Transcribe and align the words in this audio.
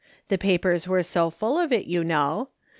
The 0.29 0.39
papers 0.39 0.87
were 0.87 1.03
so 1.03 1.29
full 1.29 1.59
of 1.59 1.71
it, 1.71 1.85
you 1.85 2.03
know. 2.03 2.49